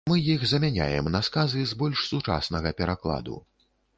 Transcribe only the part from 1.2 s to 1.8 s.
сказы з